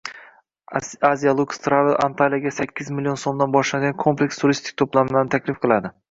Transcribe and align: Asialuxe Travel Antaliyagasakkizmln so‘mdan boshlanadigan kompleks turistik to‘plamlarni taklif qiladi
Asialuxe 1.09 1.59
Travel 1.65 1.97
Antaliyagasakkizmln 2.05 3.19
so‘mdan 3.23 3.53
boshlanadigan 3.57 3.99
kompleks 4.05 4.41
turistik 4.45 4.79
to‘plamlarni 4.83 5.33
taklif 5.37 5.61
qiladi 5.67 5.93